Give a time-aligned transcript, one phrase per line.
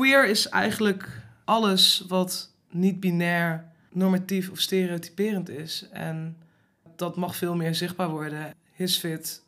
[0.00, 1.08] queer is eigenlijk
[1.44, 5.86] alles wat niet binair, normatief of stereotyperend is.
[5.92, 6.36] En
[6.96, 8.54] dat mag veel meer zichtbaar worden.
[8.72, 9.42] Hisfit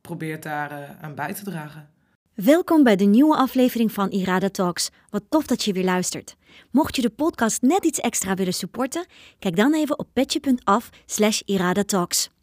[0.00, 1.88] probeert daar uh, aan bij te dragen.
[2.34, 4.90] Welkom bij de nieuwe aflevering van Irada Talks.
[5.10, 6.36] Wat tof dat je weer luistert.
[6.70, 9.06] Mocht je de podcast net iets extra willen supporten,
[9.38, 11.40] kijk dan even op petje.af slash.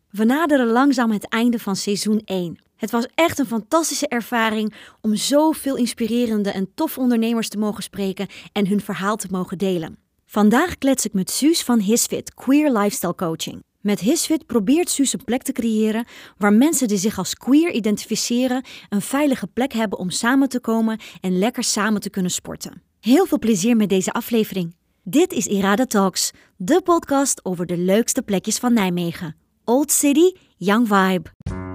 [0.10, 2.67] We naderen langzaam het einde van seizoen 1.
[2.78, 8.28] Het was echt een fantastische ervaring om zoveel inspirerende en toffe ondernemers te mogen spreken
[8.52, 9.98] en hun verhaal te mogen delen.
[10.26, 13.64] Vandaag klets ik met Suus van Hisfit, Queer Lifestyle Coaching.
[13.82, 16.06] Met Hisfit probeert Suus een plek te creëren
[16.38, 21.00] waar mensen die zich als queer identificeren een veilige plek hebben om samen te komen
[21.22, 22.82] en lekker samen te kunnen sporten.
[23.00, 24.76] Heel veel plezier met deze aflevering.
[25.04, 29.36] Dit is Irada Talks, de podcast over de leukste plekjes van Nijmegen.
[29.64, 31.67] Old City, Young Vibe.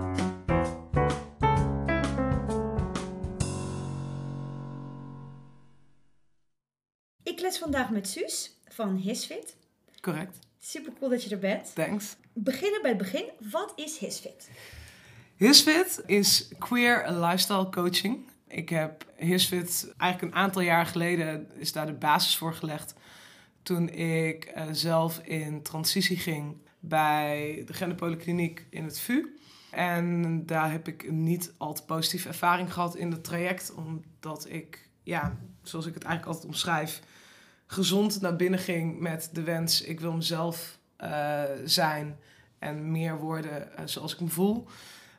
[7.42, 9.56] Ik les vandaag met Suus van Hisfit.
[10.00, 10.38] Correct.
[10.58, 11.74] Super cool dat je er bent.
[11.74, 12.16] Thanks.
[12.32, 13.30] Beginnen bij het begin.
[13.50, 14.50] Wat is Hisfit?
[15.36, 18.28] Hisfit is queer lifestyle coaching.
[18.48, 22.94] Ik heb Hisfit eigenlijk een aantal jaar geleden is daar de basis voor gelegd.
[23.62, 29.36] Toen ik uh, zelf in transitie ging bij de Genderpolykliniek in het VU.
[29.70, 33.74] En daar heb ik een niet al te positieve ervaring gehad in het traject.
[33.74, 37.00] Omdat ik, ja, zoals ik het eigenlijk altijd omschrijf,
[37.72, 42.18] gezond naar binnen ging met de wens: ik wil mezelf uh, zijn
[42.58, 44.66] en meer worden uh, zoals ik me voel.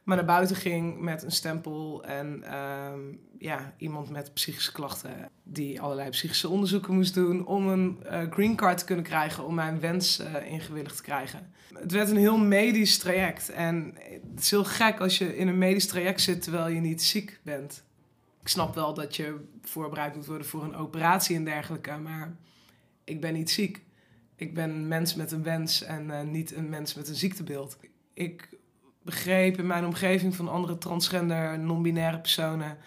[0.04, 2.92] Maar naar buiten ging met een stempel en uh,
[3.38, 8.56] ja, iemand met psychische klachten die allerlei psychische onderzoeken moest doen om een uh, green
[8.56, 11.52] card te kunnen krijgen, om mijn wens uh, ingewilligd te krijgen.
[11.74, 13.94] Het werd een heel medisch traject en
[14.34, 17.40] het is heel gek als je in een medisch traject zit terwijl je niet ziek
[17.44, 17.84] bent.
[18.44, 22.36] Ik snap wel dat je voorbereid moet worden voor een operatie en dergelijke, maar
[23.04, 23.84] ik ben niet ziek.
[24.36, 27.78] Ik ben een mens met een wens en uh, niet een mens met een ziektebeeld.
[28.14, 28.50] Ik
[29.02, 32.78] begreep in mijn omgeving van andere transgender, non-binaire personen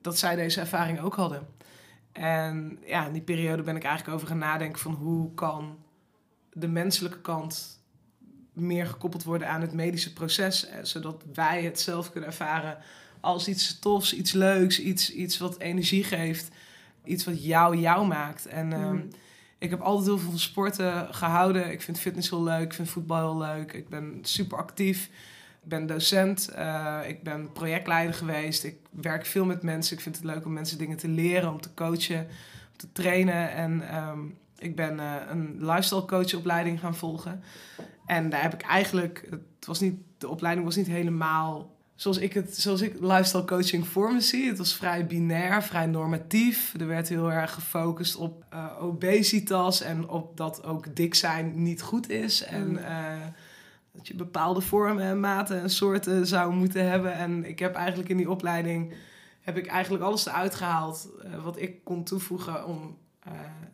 [0.00, 1.48] dat zij deze ervaring ook hadden.
[2.12, 5.78] En ja, in die periode ben ik eigenlijk over gaan nadenken van hoe kan
[6.52, 7.82] de menselijke kant
[8.52, 12.78] meer gekoppeld worden aan het medische proces, eh, zodat wij het zelf kunnen ervaren
[13.20, 16.48] als iets tofs, iets leuks, iets, iets wat energie geeft,
[17.04, 18.46] iets wat jou jou maakt.
[18.46, 19.08] En um, mm.
[19.58, 21.70] ik heb altijd heel veel van sporten gehouden.
[21.70, 25.10] Ik vind fitness heel leuk, ik vind voetbal heel leuk, ik ben super actief.
[25.62, 28.64] Ik ben docent, uh, ik ben projectleider geweest.
[28.64, 29.96] Ik werk veel met mensen.
[29.96, 32.20] Ik vind het leuk om mensen dingen te leren, om te coachen,
[32.72, 33.52] om te trainen.
[33.52, 37.42] En um, ik ben uh, een lifestyle coachopleiding gaan volgen.
[38.06, 41.70] En daar heb ik eigenlijk, het was niet, de opleiding was niet helemaal
[42.00, 44.48] zoals ik het, zoals ik lifestyle coaching voor me zie.
[44.48, 46.74] Het was vrij binair, vrij normatief.
[46.78, 51.82] Er werd heel erg gefocust op uh, obesitas en op dat ook dik zijn niet
[51.82, 52.42] goed is.
[52.42, 52.78] En
[53.92, 57.14] dat je bepaalde vormen en maten en soorten zou moeten hebben.
[57.14, 58.94] En ik heb eigenlijk in die opleiding
[59.40, 62.96] heb ik eigenlijk alles eruit gehaald uh, wat ik kon toevoegen om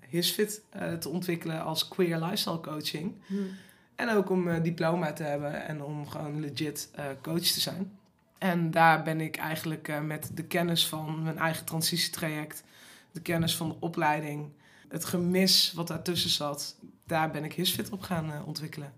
[0.09, 0.63] Hisfit
[1.01, 3.15] te ontwikkelen als queer lifestyle coaching.
[3.27, 3.49] Hmm.
[3.95, 6.91] En ook om diploma te hebben en om gewoon legit
[7.23, 7.91] coach te zijn.
[8.39, 12.63] En daar ben ik eigenlijk met de kennis van mijn eigen transitietraject,
[13.13, 14.53] de kennis van de opleiding,
[14.89, 16.77] het gemis wat daartussen zat,
[17.07, 18.93] daar ben ik Hisfit op gaan ontwikkelen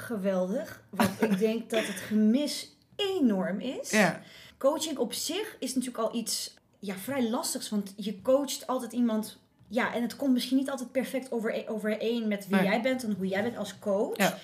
[0.00, 0.82] geweldig.
[0.90, 3.90] Want ik denk dat het gemis enorm is.
[3.90, 4.20] Ja.
[4.58, 7.68] Coaching op zich is natuurlijk al iets ja, vrij lastigs.
[7.68, 9.38] Want je coacht altijd iemand.
[9.68, 13.14] Ja, en het komt misschien niet altijd perfect over, overeen met wie jij bent en
[13.16, 14.16] hoe jij bent als coach.
[14.16, 14.38] Ja.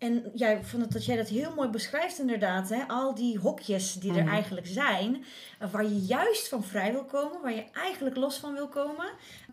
[0.00, 2.68] En jij ja, vond het dat jij dat heel mooi beschrijft inderdaad.
[2.68, 2.82] Hè?
[2.86, 4.32] Al die hokjes die er mhm.
[4.32, 5.24] eigenlijk zijn.
[5.70, 7.42] Waar je juist van vrij wil komen.
[7.42, 9.06] Waar je eigenlijk los van wil komen.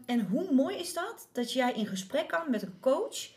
[0.06, 1.28] En hoe mooi is dat?
[1.32, 3.30] Dat jij in gesprek kan met een coach.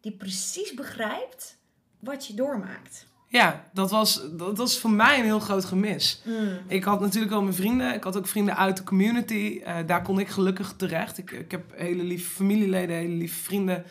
[0.00, 1.56] Die precies begrijpt
[1.98, 3.06] wat je doormaakt.
[3.28, 6.22] Ja, dat was, dat was voor mij een heel groot gemis.
[6.24, 6.58] Mm.
[6.68, 7.94] Ik had natuurlijk al mijn vrienden.
[7.94, 9.60] Ik had ook vrienden uit de community.
[9.60, 11.18] Uh, daar kon ik gelukkig terecht.
[11.18, 13.84] Ik, ik heb hele lieve familieleden, hele lieve vrienden...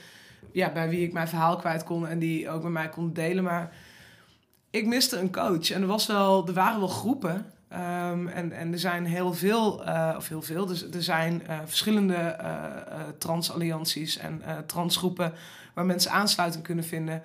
[0.53, 3.43] Ja, bij wie ik mijn verhaal kwijt kon en die ook met mij konden delen.
[3.43, 3.75] Maar
[4.69, 5.71] ik miste een coach.
[5.71, 7.45] En er, was wel, er waren wel groepen.
[7.73, 11.59] Um, en, en er zijn heel veel, uh, of heel veel, dus er zijn uh,
[11.65, 12.55] verschillende uh,
[13.17, 15.33] transallianties en transgroepen
[15.73, 17.21] waar mensen aansluiting kunnen vinden.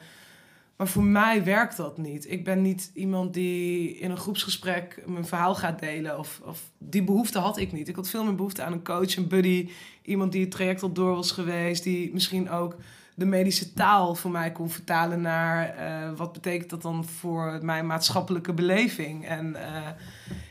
[0.77, 2.31] Maar voor mij werkt dat niet.
[2.31, 6.19] Ik ben niet iemand die in een groepsgesprek mijn verhaal gaat delen.
[6.19, 7.89] Of, of die behoefte had ik niet.
[7.89, 9.71] Ik had veel meer behoefte aan een coach, een buddy.
[10.03, 11.83] Iemand die het traject al door was geweest.
[11.83, 12.77] Die misschien ook
[13.19, 17.87] de medische taal voor mij kon vertalen naar eh, wat betekent dat dan voor mijn
[17.87, 19.27] maatschappelijke beleving.
[19.27, 19.89] En uh,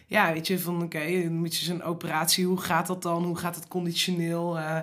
[0.05, 3.23] ja, weet je, van oké, okay, moet je zo'n operatie, hoe gaat dat dan?
[3.23, 4.57] Hoe gaat het conditioneel?
[4.57, 4.79] Uh,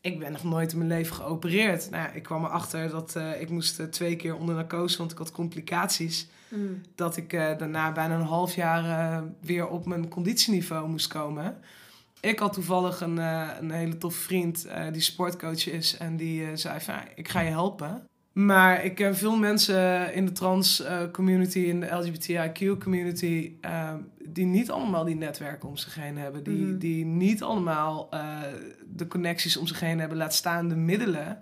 [0.00, 1.90] ik ben nog nooit in mijn leven geopereerd.
[1.90, 6.28] Nou, ik kwam erachter dat ik moest twee keer onder narcose, want ik had complicaties.
[6.48, 6.80] Mm.
[6.94, 11.56] Dat ik daarna bijna een half jaar weer op mijn conditieniveau moest komen.
[12.22, 15.96] Ik had toevallig een, uh, een hele toffe vriend uh, die sportcoach is.
[15.96, 18.06] En die uh, zei van, ik ga je helpen.
[18.32, 20.82] Maar ik ken veel mensen in de trans
[21.12, 23.52] community, in de LGBTIQ community...
[24.24, 26.42] die niet allemaal die netwerken om zich heen hebben.
[26.42, 26.78] Die, mm.
[26.78, 28.08] die niet allemaal
[28.86, 30.18] de connecties om zich heen hebben.
[30.18, 31.38] Laat staan de middelen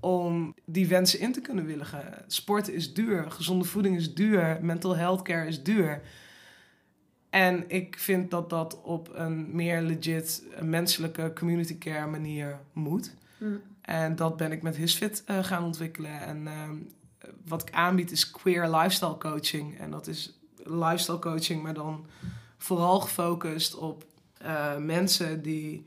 [0.00, 2.04] om die wensen in te kunnen willigen.
[2.26, 6.02] Sport is duur, gezonde voeding is duur, mental health care is duur...
[7.30, 13.14] En ik vind dat dat op een meer legit menselijke community care manier moet.
[13.38, 13.60] Mm.
[13.80, 16.20] En dat ben ik met Hisfit uh, gaan ontwikkelen.
[16.20, 16.70] En uh,
[17.46, 19.78] wat ik aanbied is queer lifestyle coaching.
[19.78, 22.06] En dat is lifestyle coaching, maar dan
[22.58, 24.04] vooral gefocust op
[24.42, 25.86] uh, mensen die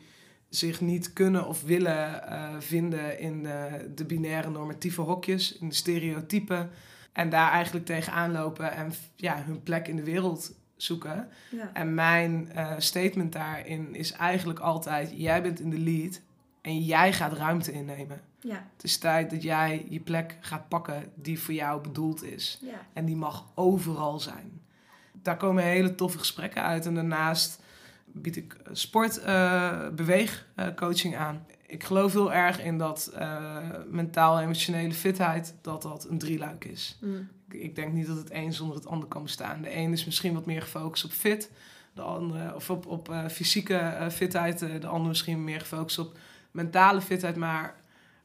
[0.50, 5.76] zich niet kunnen of willen uh, vinden in de, de binaire normatieve hokjes, in de
[5.76, 6.70] stereotypen.
[7.12, 11.30] En daar eigenlijk tegenaan lopen en ja, hun plek in de wereld zoeken.
[11.50, 11.70] Ja.
[11.74, 16.22] En mijn uh, statement daarin is eigenlijk altijd: jij bent in de lead
[16.62, 18.22] en jij gaat ruimte innemen.
[18.40, 18.68] Ja.
[18.76, 22.60] Het is tijd dat jij je plek gaat pakken die voor jou bedoeld is.
[22.62, 22.86] Ja.
[22.94, 24.62] En die mag overal zijn.
[25.12, 26.86] Daar komen hele toffe gesprekken uit.
[26.86, 27.62] En daarnaast
[28.06, 31.46] bied ik sport-beweegcoaching uh, uh, aan.
[31.74, 33.58] Ik geloof heel erg in dat uh,
[33.90, 36.98] mentaal-emotionele fitheid, dat dat een drieluik is.
[37.02, 39.62] Mm ik denk niet dat het een zonder het ander kan bestaan.
[39.62, 41.52] De een is misschien wat meer gefocust op fit,
[41.94, 46.18] de andere, of op, op uh, fysieke uh, fitheid, de ander misschien meer gefocust op
[46.52, 47.76] mentale fitheid, maar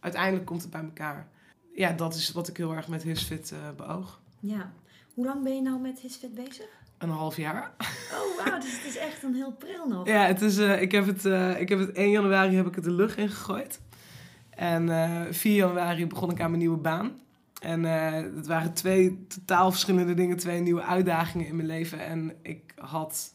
[0.00, 1.28] uiteindelijk komt het bij elkaar.
[1.74, 4.20] Ja, dat is wat ik heel erg met Hisfit beoog.
[4.40, 4.72] Ja.
[5.14, 6.68] Hoe lang ben je nou met Hisfit bezig?
[6.98, 7.72] Een half jaar.
[8.12, 10.06] Oh, wauw, dus het is echt een heel pril nog.
[10.06, 11.24] Ja, het is, ik, heb het,
[11.60, 13.80] ik heb het 1 januari heb ik het de lucht ingegooid.
[14.50, 14.88] En
[15.34, 17.12] 4 januari begon ik aan mijn nieuwe baan.
[17.60, 22.06] En uh, het waren twee totaal verschillende dingen, twee nieuwe uitdagingen in mijn leven.
[22.06, 23.34] En ik had,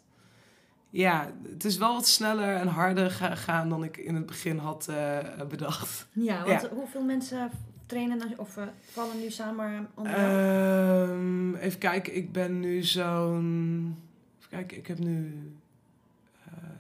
[0.90, 4.88] ja, het is wel wat sneller en harder gegaan dan ik in het begin had
[4.90, 5.18] uh,
[5.50, 6.08] bedacht.
[6.12, 7.52] Ja, want hoeveel mensen
[7.94, 13.98] trainen of uh, vallen nu samen onder um, Even kijken, ik ben nu zo'n,
[14.38, 15.52] even kijken, ik heb nu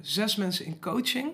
[0.01, 1.31] zes mensen in coaching.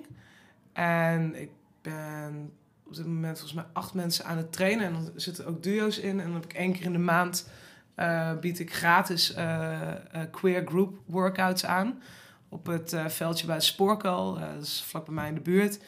[0.74, 1.50] En ik
[1.82, 2.52] ben
[2.86, 4.86] op dit moment volgens mij acht mensen aan het trainen.
[4.86, 6.20] En dan zitten ook duo's in.
[6.20, 7.50] En dan heb ik één keer in de maand
[7.96, 9.34] uh, bied ik gratis
[10.32, 12.02] queer group workouts aan.
[12.50, 13.64] Op het veldje bij het
[14.54, 15.80] dat is vlak bij mij in de buurt.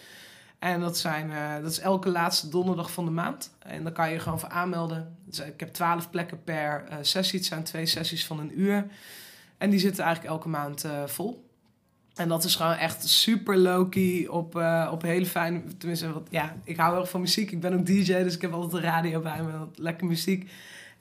[0.62, 1.32] En dat, zijn,
[1.62, 3.52] dat is elke laatste donderdag van de maand.
[3.60, 5.18] En dan kan je gewoon voor aanmelden.
[5.26, 7.40] Dus ik heb twaalf plekken per sessie.
[7.40, 8.86] Het zijn twee sessies van een uur.
[9.58, 11.50] En die zitten eigenlijk elke maand vol.
[12.16, 14.56] En dat is gewoon echt super low-key op,
[14.92, 15.62] op hele fijne...
[15.78, 17.52] Tenminste, wat, ja, ik hou heel erg van muziek.
[17.52, 19.68] Ik ben ook DJ, dus ik heb altijd de radio bij me.
[19.76, 20.50] Lekker muziek.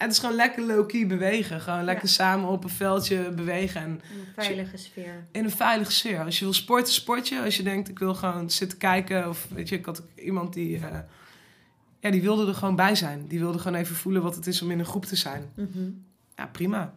[0.00, 1.60] En het is gewoon lekker low-key bewegen.
[1.60, 3.80] Gewoon lekker samen op een veldje bewegen.
[3.80, 5.26] En in een veilige sfeer.
[5.30, 6.24] In een veilige sfeer.
[6.24, 7.42] Als je wil sporten, sport je.
[7.42, 9.28] Als je denkt, ik wil gewoon zitten kijken.
[9.28, 10.76] Of weet je, ik had iemand die...
[10.76, 10.98] Uh,
[11.98, 13.26] ja, die wilde er gewoon bij zijn.
[13.26, 15.50] Die wilde gewoon even voelen wat het is om in een groep te zijn.
[15.54, 15.90] Mhm.
[16.36, 16.94] Ja, prima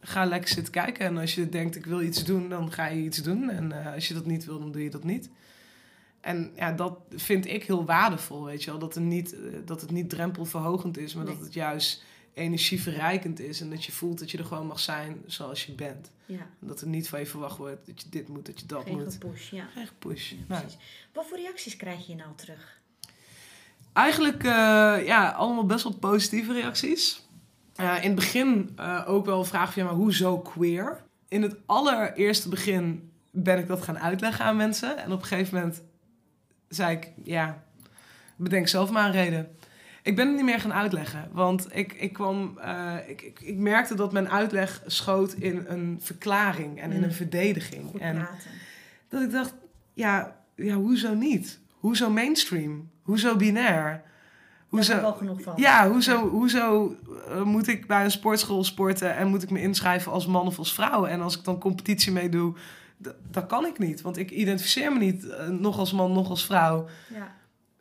[0.00, 1.06] ga lekker zitten kijken.
[1.06, 3.50] En als je denkt, ik wil iets doen, dan ga je iets doen.
[3.50, 5.30] En uh, als je dat niet wil, dan doe je dat niet.
[6.20, 8.78] En ja, dat vind ik heel waardevol, weet je wel.
[8.78, 11.34] Dat, er niet, uh, dat het niet drempelverhogend is, maar nee.
[11.34, 12.04] dat het juist
[12.38, 13.60] energieverrijkend is.
[13.60, 16.10] En dat je voelt dat je er gewoon mag zijn zoals je bent.
[16.26, 16.46] Ja.
[16.58, 18.96] Dat er niet van je verwacht wordt dat je dit moet, dat je dat Geen
[18.96, 19.12] moet.
[19.12, 19.68] Gepush, ja.
[19.74, 20.32] Geen push.
[20.48, 20.64] Ja.
[21.12, 22.80] Wat voor reacties krijg je nou terug?
[23.92, 24.50] Eigenlijk uh,
[25.06, 27.26] ja, allemaal best wel positieve reacties.
[27.80, 31.02] Uh, in het begin uh, ook wel vraag van, ja, maar hoezo queer?
[31.28, 34.98] In het allereerste begin ben ik dat gaan uitleggen aan mensen.
[34.98, 35.82] En op een gegeven moment
[36.68, 37.62] zei ik, ja,
[38.36, 39.56] bedenk zelf maar een reden.
[40.08, 43.56] Ik ben het niet meer gaan uitleggen, want ik, ik, kwam, uh, ik, ik, ik,
[43.56, 47.90] merkte dat mijn uitleg schoot in een verklaring en in een verdediging.
[47.90, 48.50] Goed en praten.
[49.08, 49.54] dat ik dacht,
[49.94, 51.60] ja, ja, hoezo niet?
[51.70, 52.90] Hoezo mainstream?
[53.02, 54.02] Hoezo binair?
[54.68, 55.52] Hoezo, Daar wel genoeg van.
[55.56, 56.96] Ja, hoezo, hoezo
[57.28, 60.58] uh, moet ik bij een sportschool sporten en moet ik me inschrijven als man of
[60.58, 61.06] als vrouw?
[61.06, 62.54] En als ik dan competitie meedoe,
[63.30, 64.00] dat kan ik niet.
[64.00, 66.86] Want ik identificeer me niet uh, nog als man, nog als vrouw.
[67.14, 67.36] Ja.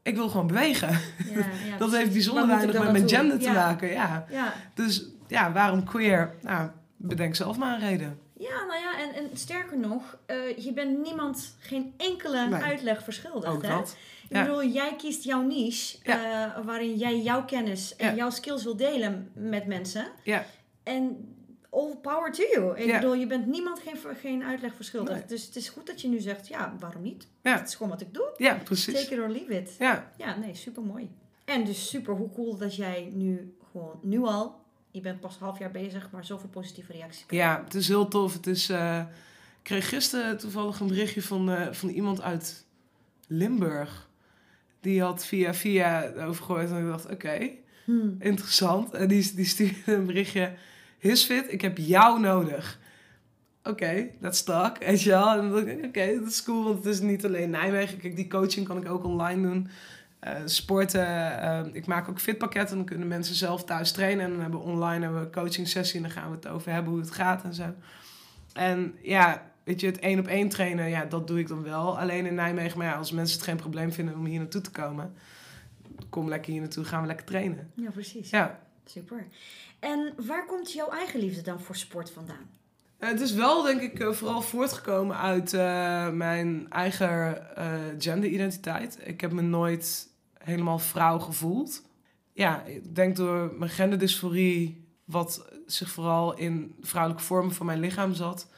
[0.08, 0.90] Ik wil gewoon bewegen.
[0.90, 1.78] Ja, ja.
[1.84, 3.90] dat heeft bijzonder weinig met mijn gender te maken.
[3.90, 4.26] Ja.
[4.74, 6.36] Dus ja, waarom queer?
[6.42, 8.20] Nou, bedenk zelf maar een reden.
[8.40, 12.62] Ja, nou ja, en, en sterker nog, eh, je bent niemand geen enkele Nee.
[12.62, 13.54] uitleg verschuldigd.
[13.54, 13.88] Ook.
[14.30, 16.16] Ik bedoel, jij kiest jouw niche, eh,
[16.66, 18.16] waarin jij jouw kennis en Ja.
[18.16, 20.08] jouw skills wil delen met mensen.
[20.24, 20.46] Ja.
[20.84, 21.18] En
[21.78, 22.80] all power to you.
[22.80, 25.18] Ik bedoel, je bent niemand geen, geen uitleg verschuldigd.
[25.18, 25.28] Nee.
[25.28, 27.28] Dus het is goed dat je nu zegt, ja, waarom niet?
[27.42, 27.58] Ja.
[27.58, 28.34] Het is gewoon wat ik doe.
[28.38, 28.94] Ja, precies.
[29.02, 29.76] Take it or leave it.
[29.80, 31.10] Ja, Ja, nee, super mooi.
[31.46, 34.60] En dus super, hoe cool dat jij nu gewoon, nu al,
[34.92, 37.46] je bent pas een half jaar bezig, maar zoveel positieve reacties krijgt.
[37.46, 38.34] ja, het is heel tof.
[38.34, 39.00] Het is, eh,
[39.58, 42.66] ik kreeg gisteren toevallig een berichtje van, eh, van iemand uit
[43.28, 44.10] Limburg.
[44.82, 47.50] Die had via via over gehoord en ik dacht, oké,
[47.86, 48.16] Hmm.
[48.20, 48.94] interessant.
[48.94, 50.54] En die, die stuurde een berichtje,
[50.98, 52.80] Hisfit, ik heb jou nodig.
[53.64, 54.78] Oké, let's talk.
[54.78, 55.56] Weet je wel?
[55.86, 57.98] Oké, dat is cool, want het is niet alleen Nijmegen.
[57.98, 59.68] Kijk, die coaching kan ik ook online doen.
[60.20, 62.78] Eh, sporten, eh, ik maak ook fitpakketten.
[62.78, 64.26] Dan kunnen mensen zelf thuis trainen.
[64.26, 65.96] En dan hebben we online hebben we een coaching sessie.
[65.96, 67.74] En dan gaan we het over hebben hoe het gaat en zo.
[68.54, 72.00] En ja, weet je, het één op één trainen, ja, dat doe ik dan wel.
[72.00, 74.72] Alleen in Nijmegen, maar ja, als mensen het geen probleem vinden om hier naartoe te
[74.72, 75.14] komen...
[76.10, 77.72] Kom lekker hier naartoe, gaan we lekker trainen.
[77.74, 78.30] Ja, precies.
[78.30, 79.28] Ja, Super.
[79.80, 82.50] En waar komt jouw eigen liefde dan voor sport vandaan?
[82.98, 87.48] Eh, Het is wel, denk ik, eh, vooral voortgekomen uit eh, mijn eigen
[87.98, 89.00] genderidentiteit.
[89.04, 91.82] Ik heb me nooit helemaal vrouw gevoeld.
[92.34, 98.14] Ja, ik denk door mijn genderdysforie, wat zich vooral in vrouwelijke vormen van mijn lichaam
[98.14, 98.50] zat,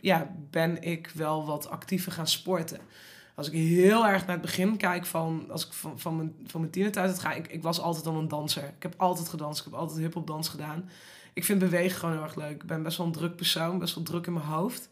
[0.00, 2.80] ja, ben ik wel wat actiever gaan sporten.
[3.34, 6.60] Als ik heel erg naar het begin kijk van, als ik van, van mijn, van
[6.60, 8.64] mijn tienertijd ga, ik, ik was altijd al een danser.
[8.64, 10.88] Ik heb altijd gedanst, ik heb altijd hip-hop dans gedaan.
[11.32, 12.62] Ik vind bewegen gewoon heel erg leuk.
[12.62, 14.88] Ik ben best wel een druk persoon, best wel druk in mijn hoofd.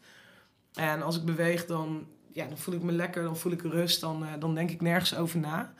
[0.73, 4.01] En als ik beweeg, dan, ja, dan voel ik me lekker, dan voel ik rust,
[4.01, 5.73] dan, eh, dan denk ik nergens over na.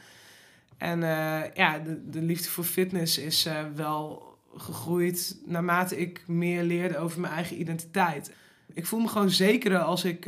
[0.77, 6.63] En eh, ja, de, de liefde voor fitness is eh, wel gegroeid naarmate ik meer
[6.63, 8.31] leerde over mijn eigen identiteit.
[8.73, 10.27] Ik voel me gewoon zekerder als ik,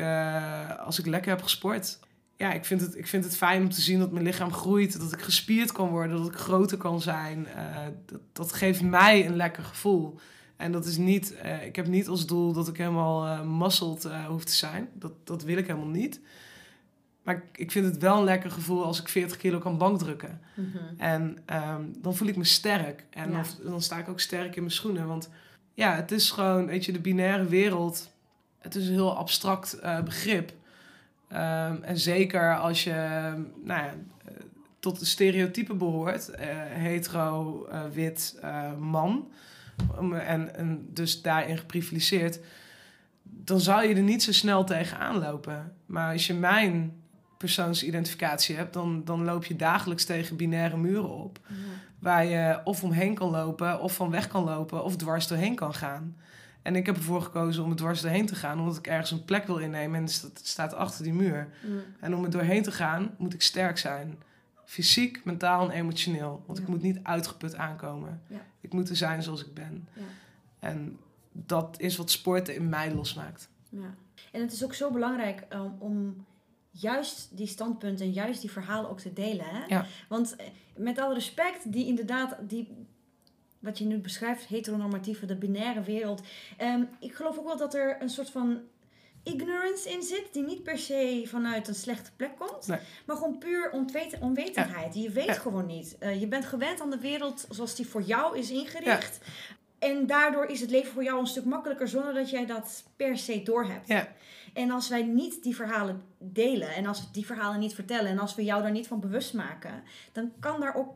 [0.79, 1.99] als ik lekker heb gesport.
[2.37, 4.99] Ja, ik vind, het, ik vind het fijn om te zien dat mijn lichaam groeit,
[4.99, 7.47] dat ik gespierd kan worden, dat ik groter kan zijn.
[7.47, 10.19] Eh, dat, dat geeft mij een lekker gevoel.
[10.55, 14.07] En dat is niet, eh, ik heb niet als doel dat ik helemaal eh muscled
[14.27, 14.89] hoef te zijn.
[14.93, 16.19] Dat, dat wil ik helemaal niet.
[17.23, 20.41] Maar ik, ik vind het wel een lekker gevoel als ik 40 kilo kan bankdrukken.
[20.97, 23.05] En ehm, dan voel ik me sterk.
[23.09, 23.35] En Ja.
[23.35, 25.07] dan, dan sta ik ook sterk in mijn schoenen.
[25.07, 25.29] Want
[25.73, 28.11] ja, het is gewoon, weet je, de binaire wereld.
[28.59, 30.53] Het is een heel abstract begrip.
[31.27, 32.93] Ehm, en zeker als je,
[33.63, 33.93] nou ja,
[34.25, 34.33] eh,
[34.79, 36.29] tot de stereotypen behoort.
[36.29, 38.39] eh, hetero, eh, wit,
[38.79, 39.31] man.
[39.99, 42.39] Um, en, en dus daarin geprivilegeerd.
[43.23, 45.73] Dan zou je er niet zo snel tegenaan lopen.
[45.85, 46.93] Maar als je mijn
[47.37, 51.39] persoonsidentificatie hebt, dan, dan loop je dagelijks tegen binaire muren op.
[51.99, 55.73] Waar je of omheen kan lopen, of van weg kan lopen, of dwars doorheen kan
[55.73, 56.15] gaan.
[56.65, 59.25] En ik heb ervoor gekozen om er dwars doorheen te gaan, omdat ik ergens een
[59.25, 61.49] plek wil innemen en het staat achter die muur.
[61.99, 64.17] En om er doorheen te gaan, moet ik sterk zijn.
[64.65, 66.43] Fysiek, mentaal en emotioneel.
[66.45, 68.21] Want ik moet niet uitgeput aankomen.
[68.27, 68.45] Ja.
[68.61, 69.87] Ik moet er zijn zoals ik ben.
[69.93, 70.01] Ja.
[70.59, 70.99] En
[71.31, 73.49] dat is wat sporten in mij losmaakt.
[73.69, 73.95] Ja.
[74.31, 76.25] En het is ook zo belangrijk um, om
[76.71, 79.45] juist die standpunten en juist die verhalen ook te delen.
[79.45, 79.65] Hè?
[79.65, 79.85] Ja.
[80.09, 82.87] Want eh, met alle respect, die inderdaad, die,
[83.65, 86.21] wat je nu beschrijft, heteronormatieve, de binaire wereld.
[86.57, 88.59] ehm, ik geloof ook wel dat er een soort van
[89.23, 92.79] ignorance in zit, die niet per se vanuit een slechte plek komt, Nee.
[93.05, 93.71] maar gewoon puur
[94.21, 94.95] onwetendheid.
[94.95, 95.33] Je weet Ja.
[95.33, 95.97] gewoon niet.
[95.99, 99.19] Eh, je bent gewend aan de wereld zoals die voor jou is ingericht.
[99.79, 103.17] En daardoor is het leven voor jou een stuk makkelijker zonder dat jij dat per
[103.17, 103.87] se doorhebt.
[103.87, 104.07] Ja.
[104.53, 108.19] En als wij niet die verhalen delen en als we die verhalen niet vertellen en
[108.19, 110.93] als we jou daar niet van bewust maken, dan kan daar ook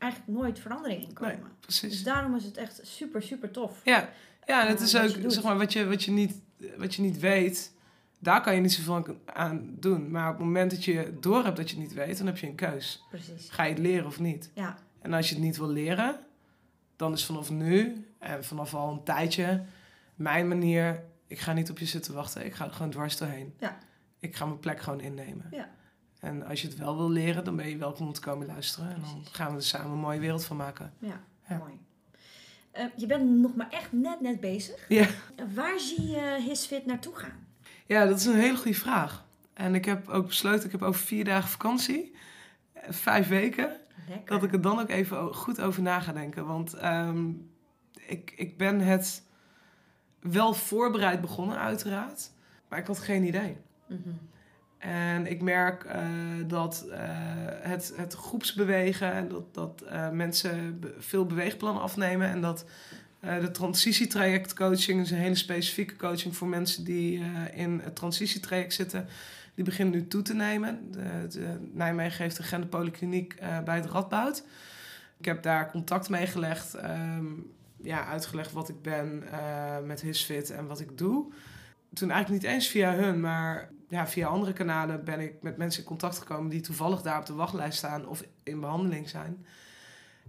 [0.00, 1.34] eigenlijk nooit verandering in komen.
[1.34, 2.02] Nee, Dus precies.
[2.02, 3.80] daarom is het echt super, super tof.
[3.84, 4.08] Ja,
[4.46, 6.40] ja en het Ja, is ook, zeg maar, wat je, wat, je niet,
[6.76, 7.72] wat je niet weet,
[8.18, 10.10] daar kan je niet zoveel aan doen.
[10.10, 12.38] Maar op het moment dat je door hebt dat je het niet weet, dan heb
[12.38, 13.04] je een keus.
[13.10, 13.50] Precies.
[13.50, 14.50] Ga je het leren of niet?
[14.54, 16.20] Ja, En als je het niet wil leren,
[16.96, 19.64] dan is vanaf nu en vanaf al een tijdje
[20.14, 21.02] mijn manier.
[21.26, 22.44] Ik ga niet op je zitten wachten.
[22.44, 23.54] Ik ga er gewoon dwars doorheen.
[23.58, 23.78] Ja.
[24.18, 25.46] Ik ga mijn plek gewoon innemen.
[25.50, 25.68] Ja.
[26.20, 28.94] En als je het wel wil leren, dan ben je welkom om te komen luisteren.
[28.94, 30.92] En dan gaan we er samen een mooie wereld van maken.
[30.98, 31.56] ja, Ja.
[31.58, 31.78] mooi.
[32.70, 34.84] Eh, je bent nog maar echt net, net bezig.
[34.88, 35.06] Ja.
[35.54, 37.46] Waar zie je Hisfit naartoe gaan?
[37.86, 39.24] Ja, dat is een hele goede vraag.
[39.54, 42.14] En ik heb ook besloten, ik heb over vier dagen vakantie.
[42.88, 43.76] Vijf weken.
[44.08, 44.34] Lekker.
[44.34, 46.46] Dat ik er dan ook even goed over na ga denken.
[46.46, 47.28] Want ehm,
[48.06, 49.22] ik, ik ben het
[50.20, 52.30] wel voorbereid begonnen, uiteraard.
[52.68, 53.56] Maar ik had geen idee.
[53.86, 54.08] Mhm.
[54.80, 56.02] En ik merk eh,
[56.46, 56.98] dat eh,
[57.60, 62.64] het, het groepsbewegen en dat, dat eh, mensen veel beweegplannen afnemen en dat
[63.40, 67.22] de transitietraject coaching is een hele specifieke coaching voor mensen die
[67.54, 69.06] in het transitietraject zitten.
[69.54, 70.90] Die begint nu toe te nemen.
[70.90, 74.44] De, de Nijmegen heeft een genderpolykliniek uh, bij het Radboud.
[75.18, 79.24] Ik heb daar contact mee gelegd, um, ja, uitgelegd wat ik ben
[79.84, 81.32] met HisFit en wat ik doe.
[81.94, 85.80] Toen eigenlijk niet eens via hun, maar ja, via andere kanalen ben ik met mensen
[85.80, 89.46] in contact gekomen die toevallig daar op de wachtlijst staan of in behandeling zijn.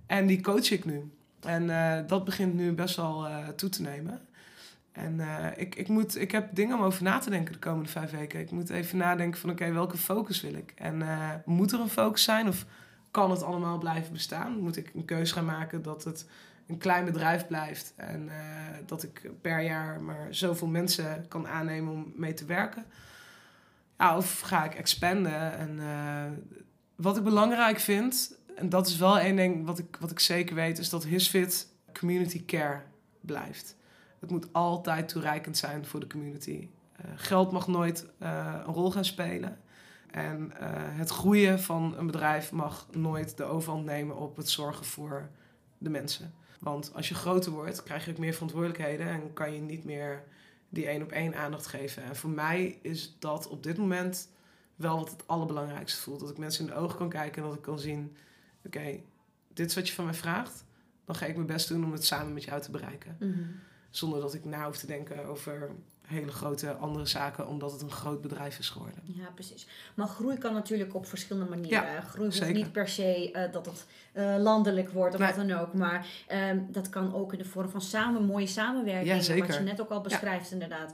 [0.05, 1.11] En die coach ik nu.
[1.39, 4.21] En uh, dat begint nu best wel uh, toe te nemen.
[4.91, 7.89] En uh, ik, ik, moet, ik heb dingen om over na te denken de komende
[7.89, 8.39] vijf weken.
[8.39, 10.73] Ik moet even nadenken van oké, welke focus wil ik?
[10.75, 11.03] En
[11.45, 12.65] moet er een focus zijn of
[13.11, 14.59] kan het allemaal blijven bestaan?
[14.59, 16.27] Moet ik een keuze gaan maken dat het
[16.67, 18.29] een klein bedrijf blijft en
[18.85, 22.85] dat ik per jaar maar zoveel mensen kan aannemen om mee te werken?
[24.01, 25.57] Ja, of ga ik expanden?
[25.57, 25.79] En
[26.95, 30.55] wat ik belangrijk vind, en dat is wel één ding wat ik, wat ik zeker
[30.55, 31.67] weet, is dat HisFit
[31.99, 32.81] community care
[33.19, 33.75] blijft.
[34.19, 36.67] Het moet altijd toereikend zijn voor de community.
[37.05, 39.59] Uh, geld mag nooit uh, een rol gaan spelen.
[40.11, 45.29] En het groeien van een bedrijf mag nooit de overhand nemen op het zorgen voor
[45.77, 46.33] de mensen.
[46.59, 50.23] Want als je groter wordt, krijg je ook meer verantwoordelijkheden en kan je niet meer
[50.71, 52.03] die één op één aandacht geven.
[52.03, 54.29] En voor mij is dat op dit moment
[54.75, 56.19] wel wat het allerbelangrijkste voelt.
[56.19, 58.15] Dat ik mensen in de ogen kan kijken en dat ik kan zien
[58.65, 58.99] oké,
[59.53, 60.65] dit is wat je van mij vraagt,
[61.05, 63.17] dan ga ik mijn best doen om het samen met jou te bereiken.
[63.19, 63.41] Mhm.
[63.91, 65.69] Zonder dat ik na hoef te denken over
[66.11, 68.99] hele grote andere zaken, omdat het een groot bedrijf is geworden.
[69.03, 69.67] Ja, precies.
[69.93, 71.93] Maar groei kan natuurlijk op verschillende manieren.
[71.93, 75.33] Ja, groei hoeft niet per se uh, dat het uh, landelijk wordt of nee.
[75.33, 75.73] wat dan ook.
[75.73, 76.07] Maar
[76.51, 79.15] um, dat kan ook in de vorm van samen, mooie samenwerking.
[79.15, 79.47] Ja, zeker.
[79.47, 80.53] Wat je net ook al beschrijft, ja.
[80.53, 80.93] inderdaad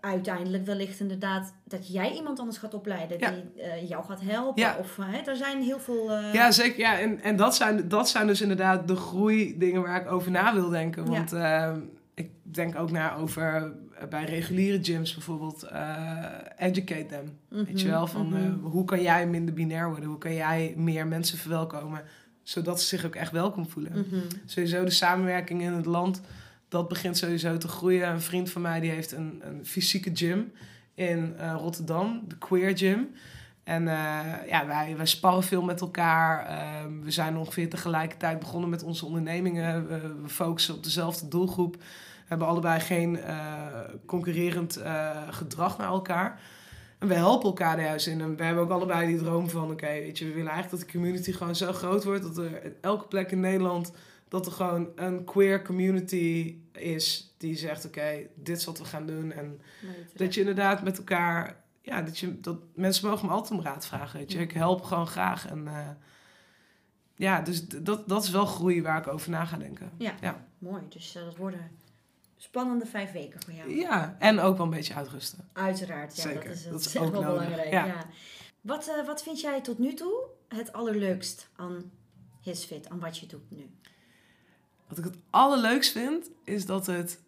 [0.00, 4.62] uiteindelijk wellicht inderdaad dat jij iemand anders gaat opleiden die uh, jou gaat helpen.
[4.62, 4.76] Ja.
[4.78, 6.12] Of hè, er zijn heel veel.
[6.12, 6.78] Ja, zeker.
[6.78, 10.54] Ja, en en dat, zijn, dat zijn dus inderdaad de groeidingen waar ik over na
[10.54, 11.06] wil denken.
[11.06, 11.80] Want ehm,
[12.14, 17.38] ik denk ook na over eh, bij reguliere gyms bijvoorbeeld uh, educate them.
[17.48, 18.36] Weet je wel, van mhm.
[18.36, 20.08] uh, hoe kan jij minder binair worden?
[20.08, 22.02] Hoe kan jij meer mensen verwelkomen?
[22.42, 23.92] Zodat ze zich ook echt welkom voelen.
[23.92, 24.20] mhm.
[24.44, 26.20] Sowieso de samenwerking in het land,
[26.68, 28.08] dat begint sowieso te groeien.
[28.08, 30.52] Een vriend van mij die heeft een, een fysieke gym
[30.94, 33.08] in uh, Rotterdam, de Queer Gym.
[33.64, 36.50] En uh, ja, wij, wij sparren veel met elkaar.
[36.50, 39.88] Uh, we zijn ongeveer tegelijkertijd begonnen met onze ondernemingen.
[39.88, 41.76] We, we focussen op dezelfde doelgroep.
[41.76, 43.66] We hebben allebei geen uh,
[44.06, 44.80] concurrerend
[45.30, 46.40] gedrag naar elkaar.
[46.98, 48.20] En we helpen elkaar juist in.
[48.20, 49.62] En we hebben ook allebei die droom van...
[49.62, 52.22] oké, okay, weet je, we willen eigenlijk dat de community gewoon zo groot wordt...
[52.22, 53.92] dat er in elke plek in Nederland...
[54.28, 57.34] dat er gewoon een queer community is...
[57.38, 59.32] die zegt, oké, okay, dit is wat we gaan doen.
[59.32, 59.60] En
[60.14, 63.86] dat je inderdaad met elkaar ja, dat, je, dat mensen mogen me altijd om raad
[63.86, 64.18] vragen.
[64.18, 64.38] Weet je.
[64.38, 65.46] Ik help gewoon graag.
[65.46, 65.88] En uh,
[67.16, 69.92] ja, dus dat, dat is wel groei waar ik over na ga denken.
[69.98, 70.46] Ja, ja.
[70.58, 70.82] mooi.
[70.88, 71.70] Dus uh, dat worden
[72.36, 73.76] spannende vijf weken voor jou.
[73.76, 75.48] Ja, en ook wel een beetje uitrusten.
[75.52, 76.22] Uiteraard, ja.
[76.22, 76.48] Zeker.
[76.48, 77.42] Dat is, dat is ook wel nodig.
[77.42, 77.72] belangrijk.
[77.72, 77.86] Ja.
[77.86, 78.06] Ja.
[78.60, 81.90] Wat, uh, wat vind jij tot nu toe het allerleukst aan
[82.40, 83.70] HisFit, aan wat je doet nu?
[84.88, 87.20] Wat ik het allerleukst vind, is dat het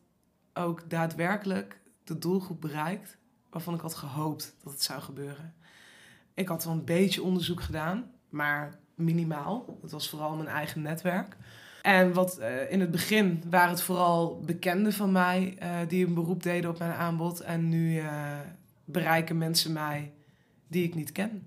[0.55, 3.16] ook daadwerkelijk de doelgroep bereikt
[3.57, 5.55] waarvan ik had gehoopt dat het zou gebeuren.
[6.35, 9.79] Ik had wel een beetje onderzoek gedaan, maar minimaal.
[9.83, 11.37] Het was vooral mijn eigen netwerk.
[11.83, 16.14] En wat uh, in het begin waren het vooral bekenden van mij uh, die een
[16.14, 17.40] beroep deden op mijn aanbod.
[17.40, 18.38] En nu uh,
[18.85, 20.12] bereiken mensen mij
[20.69, 21.47] die ik niet ken.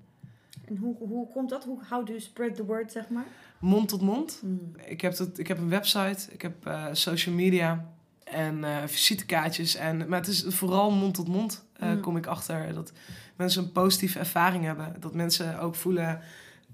[0.65, 1.63] En hoe, hoe komt dat?
[1.63, 3.27] Hoe how do you spread the word, zeg maar?
[3.59, 4.41] Mond tot mond.
[4.43, 4.71] Mm.
[4.85, 7.93] Ik, heb dat, ik heb een website, ik heb social media
[8.31, 9.75] en uh, visitekaartjes.
[9.75, 12.01] En, maar het is vooral mond tot mond, uh, mm.
[12.01, 12.73] kom ik achter.
[12.73, 12.91] Dat
[13.35, 14.95] mensen een positieve ervaring hebben.
[14.99, 16.21] Dat mensen ook voelen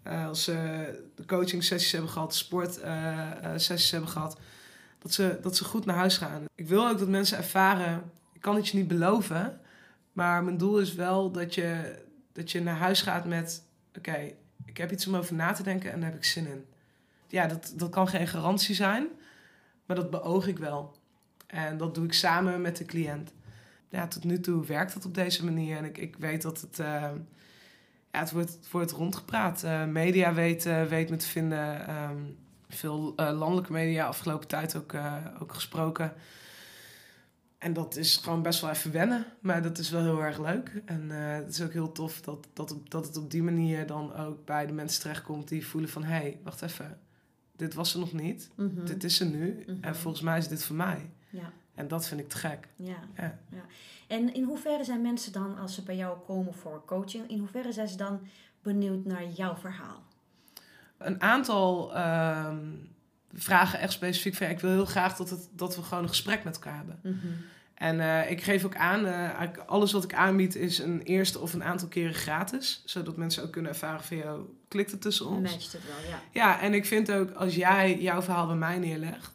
[0.07, 0.53] uh, als ze
[1.15, 2.79] de coaching sessies hebben gehad, sport
[3.55, 4.37] sessies hebben gehad,
[4.99, 6.43] dat ze, dat ze goed naar huis gaan.
[6.55, 9.59] Ik wil ook dat mensen ervaren, ik kan het je niet beloven,
[10.11, 11.99] maar mijn doel is wel dat je,
[12.33, 13.63] dat je naar huis gaat met,
[13.97, 16.47] oké, okay, ik heb iets om over na te denken en daar heb ik zin
[16.47, 16.65] in.
[17.27, 19.07] Ja, dat, dat kan geen garantie zijn,
[19.85, 20.97] maar dat beoog ik wel.
[21.55, 23.33] En dat doe ik samen met de cliënt.
[23.89, 25.77] Ja, tot nu toe werkt het op deze manier.
[25.77, 26.79] En ik, ik weet dat het...
[26.79, 26.87] Uh,
[28.11, 29.63] ja, het wordt, het wordt rondgepraat.
[29.63, 31.95] Uh, media weet, uh, weet me te vinden.
[32.03, 32.37] Um,
[32.69, 34.93] veel landelijke media afgelopen tijd ook,
[35.39, 36.13] ook gesproken.
[37.57, 39.25] En dat is gewoon best wel even wennen.
[39.39, 40.81] Maar dat is wel heel erg leuk.
[40.85, 44.45] En het is ook heel tof dat, dat, dat het op die manier dan ook
[44.45, 45.47] bij de mensen terechtkomt...
[45.47, 46.99] die voelen van, hé, hey, wacht even.
[47.55, 48.49] Dit was er nog niet.
[48.55, 48.85] Mm -hmm.
[48.85, 49.49] Dit is er nu.
[49.49, 49.59] Mhm.
[49.59, 49.83] Mm -hmm.
[49.83, 51.09] En volgens mij is dit voor mij.
[51.75, 52.67] En dat vind ik te gek.
[52.75, 52.99] Ja.
[53.15, 53.37] Ja.
[53.49, 53.65] ja.
[54.07, 57.71] En in hoeverre zijn mensen dan, als ze bij jou komen voor coaching, in hoeverre
[57.71, 58.19] zijn ze dan
[58.61, 60.03] benieuwd naar jouw verhaal?
[60.97, 62.89] Een aantal um,
[63.33, 64.47] vragen echt specifiek van...
[64.47, 66.99] ja, ik wil heel graag dat, het, dat we gewoon een gesprek met elkaar hebben.
[67.03, 67.27] Mhm.
[67.75, 71.53] En eh, ik geef ook aan, eh, alles wat ik aanbied is een eerste of
[71.53, 72.81] een aantal keren gratis.
[72.85, 75.51] Zodat mensen ook kunnen ervaren van, jou klikt het tussen ons?
[75.51, 76.19] Matcht het wel, ja.
[76.31, 79.33] Ja, en ik vind ook, als jij jouw verhaal bij mij neerlegt...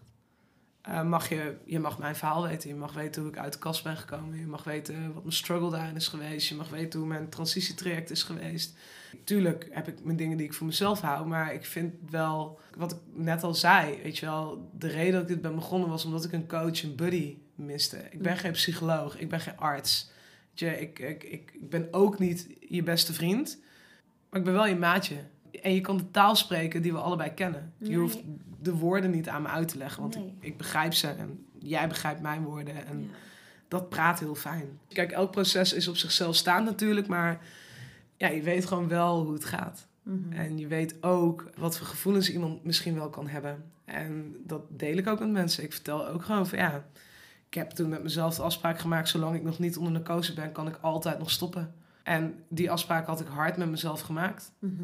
[0.82, 2.68] eh, mag je, je mag mijn verhaal weten.
[2.68, 4.38] Je mag weten hoe ik uit de kast ben gekomen.
[4.38, 6.48] Je mag weten wat mijn struggle daarin is geweest.
[6.48, 8.76] Je mag weten hoe mijn transitietraject is geweest.
[9.24, 11.26] Tuurlijk heb ik mijn dingen die ik voor mezelf hou.
[11.26, 14.70] Maar ik vind wel, wat ik net al zei, weet je wel...
[14.78, 17.96] De reden dat ik dit ben begonnen was omdat ik een coach, een buddy miste.
[18.10, 20.10] Ik ben geen psycholoog, ik ben geen arts.
[20.50, 23.58] Weet je, ik, ik, ik, ik ben ook niet je beste vriend.
[24.30, 25.16] Maar ik ben wel je maatje.
[25.62, 27.72] En je kan de taal spreken die we allebei kennen.
[27.78, 28.18] Je hoeft
[28.62, 30.02] de woorden niet aan me uit te leggen.
[30.02, 30.24] Want Nee.
[30.26, 32.86] ik, ik begrijp ze en jij begrijpt mijn woorden.
[32.86, 33.06] En Ja.
[33.68, 34.78] dat praat heel fijn.
[34.88, 37.06] Kijk, elk proces is op zichzelf staand natuurlijk.
[37.06, 37.40] Maar
[38.16, 39.88] ja, je weet gewoon wel hoe het gaat.
[40.02, 40.32] Mhm.
[40.32, 43.64] En je weet ook wat voor gevoelens iemand misschien wel kan hebben.
[43.84, 45.64] En dat deel ik ook met mensen.
[45.64, 46.84] Ik vertel ook gewoon van ja,
[47.48, 50.52] ik heb toen met mezelf de afspraak gemaakt, zolang ik nog niet onder narcose ben,
[50.52, 51.74] kan ik altijd nog stoppen.
[52.02, 54.52] En die afspraak had ik hard met mezelf gemaakt.
[54.58, 54.82] Mhm.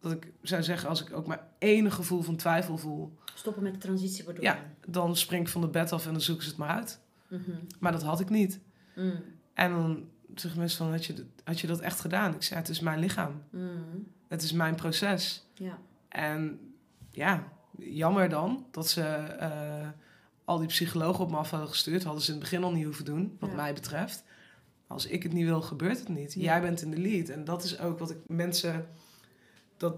[0.00, 3.72] Dat ik zou zeggen, als ik ook maar enig gevoel van twijfel voel, Stoppen met
[3.72, 4.58] de transitie bedoel Ja.
[4.86, 7.00] dan spring ik van de bed af en dan zoeken ze het maar uit.
[7.28, 7.50] Mhm.
[7.80, 8.60] Maar dat had ik niet.
[8.96, 9.12] Mm.
[9.54, 12.34] En dan zeggen mensen van, had je, dat- had je dat echt gedaan?
[12.34, 13.42] Ik zei, het is mijn lichaam.
[13.50, 14.06] Mm.
[14.28, 15.46] Het is mijn proces.
[15.54, 15.78] Ja.
[16.08, 16.60] En
[17.10, 19.88] ja, jammer dan dat ze eh,
[20.44, 22.04] al die psychologen op me af hadden gestuurd.
[22.04, 23.56] Hadden ze in het begin al niet hoeven doen, wat Ja.
[23.56, 24.24] mij betreft.
[24.86, 26.34] Als ik het niet wil, gebeurt het niet.
[26.34, 26.40] Ja.
[26.40, 27.28] Jij bent in de lead.
[27.28, 28.88] En dat is ook wat ik mensen
[29.78, 29.94] dat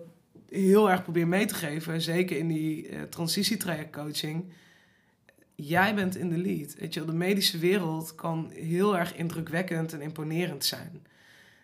[0.49, 2.01] heel erg probeer mee te geven.
[2.03, 4.45] Zeker in die eh transitietrajectcoaching.
[5.55, 6.75] Jij bent in de lead.
[6.75, 11.07] Weet je, de medische wereld kan heel erg indrukwekkend en imponerend zijn.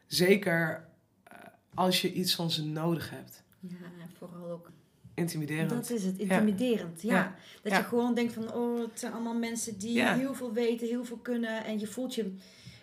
[0.07, 0.89] Zeker
[1.25, 1.37] eh,
[1.75, 3.43] als je iets van ze nodig hebt.
[3.61, 4.71] Ja, en vooral ook.
[5.15, 5.71] Intimiderend.
[5.71, 7.03] Dat is het, intimiderend.
[7.03, 7.15] Ja.
[7.15, 7.35] Ja.
[7.63, 7.79] Dat Ja.
[7.79, 11.17] je gewoon denkt van, oh, het zijn allemaal mensen die heel veel weten, heel veel
[11.17, 11.65] kunnen.
[11.65, 12.35] En je voelt je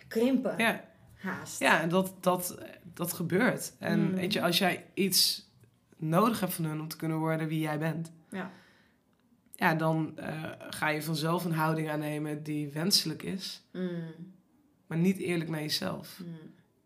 [0.08, 0.58] krimpen.
[0.58, 1.60] Ja, Haast.
[1.60, 2.58] ja en dat, dat,
[2.94, 3.72] dat gebeurt.
[3.78, 4.14] En Mm.
[4.14, 5.48] weet je, als jij iets
[5.96, 8.50] nodig hebt van hun om te kunnen worden wie jij bent, Ja.
[9.52, 14.00] ja, dan eh, ga je vanzelf een houding aannemen die wenselijk is, Mm.
[14.86, 16.20] maar niet eerlijk naar jezelf.
[16.24, 16.34] Mm.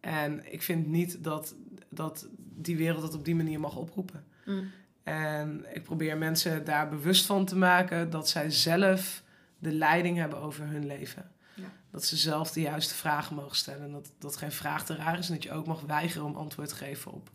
[0.00, 1.54] En ik vind niet dat,
[1.88, 4.24] dat die wereld dat op die manier mag oproepen.
[5.02, 9.22] En ik probeer mensen daar bewust van te maken dat zij zelf
[9.58, 11.30] de leiding hebben over hun leven.
[11.90, 11.94] Ja.
[11.98, 13.82] Dat ze zelf de juiste vragen mogen stellen.
[13.82, 15.28] En dat, dat geen vraag te raar is.
[15.28, 17.30] En dat je ook mag weigeren om antwoord te geven op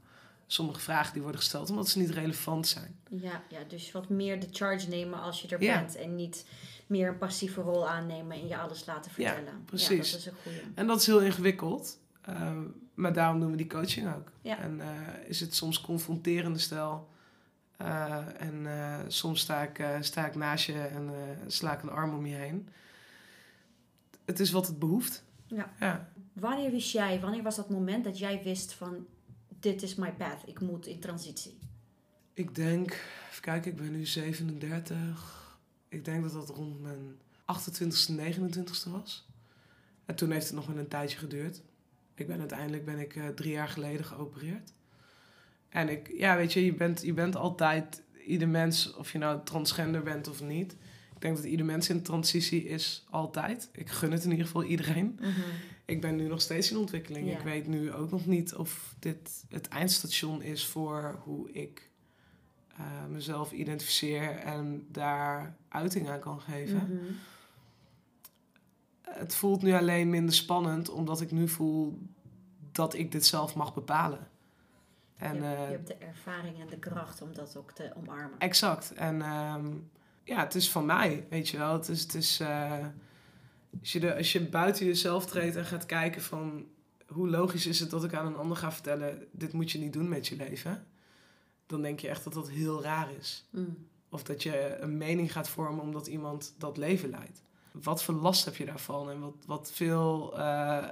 [0.48, 2.96] sommige vragen die worden gesteld, omdat ze niet relevant zijn.
[3.10, 5.80] Ja, ja, dus wat meer de charge nemen als je er Ja.
[5.80, 5.96] bent.
[5.96, 6.46] En niet
[6.88, 9.64] meer een passieve rol aannemen en je alles laten Ja, vertellen.
[9.66, 10.12] precies.
[10.12, 10.62] dat is een goede.
[10.76, 12.00] En dat is heel ingewikkeld.
[12.22, 12.52] eh,
[12.94, 14.32] maar daarom doen we die coaching ook.
[14.42, 14.58] Ja.
[14.60, 14.88] En eh,
[15.28, 17.08] is het soms confronterende stijl.
[17.78, 18.68] Eh, en
[19.08, 21.12] soms sta ik, sta ik naast je en
[21.48, 22.70] sla ik een arm om je heen.
[24.26, 25.24] Het is wat het behoeft.
[25.48, 25.74] Ja.
[25.80, 26.12] ja.
[26.34, 29.06] Wanneer wist jij, wanneer was dat moment dat jij wist van...
[29.60, 31.58] Dit is my path, ik moet in transitie.
[32.34, 32.92] Ik denk,
[33.30, 35.58] even kijken, ik ben nu 37.
[35.90, 39.28] Ik denk dat dat rond mijn 28ste, 29ste was.
[40.06, 41.62] En toen heeft het nog wel een tijdje geduurd.
[42.16, 44.74] Ik ben uiteindelijk ben ik eh, drie jaar geleden geopereerd.
[45.70, 49.44] En ik, ja, weet je, je bent, je bent altijd ieder mens, of je nou
[49.44, 50.76] transgender bent of niet.
[51.24, 53.70] Ik denk dat ieder mens in transitie is altijd.
[53.72, 55.20] Ik gun het in ieder geval iedereen.
[55.86, 57.28] Ik ben nu nog steeds in ontwikkeling.
[57.30, 57.38] Ja.
[57.38, 61.90] Ik weet nu ook nog niet of dit het eindstation is voor hoe ik
[62.78, 66.78] eh, mezelf identificeer en daar uiting aan kan geven.
[66.78, 67.14] Mhm.
[69.02, 72.00] Het voelt nu alleen minder spannend, omdat ik nu voel
[72.72, 74.28] dat ik dit zelf mag bepalen.
[75.18, 77.92] En, je, hebt- eh, je hebt de ervaring en de kracht om dat ook te
[77.96, 78.40] omarmen.
[78.40, 78.94] Exact.
[78.94, 79.66] En ehm,
[80.24, 81.74] ja, het is van mij, weet je wel.
[81.74, 82.86] Het is, het is, eh,
[83.80, 86.66] als, je de, als je buiten jezelf treedt en gaat kijken van...
[87.08, 89.28] hoe logisch is het dat ik aan een ander ga vertellen...
[89.32, 90.88] dit moet je niet doen met je leven.
[91.66, 93.48] Dan denk je echt dat dat heel raar is.
[93.50, 93.88] Mm.
[94.10, 97.42] Of dat je een mening gaat vormen omdat iemand dat leven leidt.
[97.72, 99.10] Wat voor last heb je daarvan?
[99.10, 100.88] En wat, wat veel eh,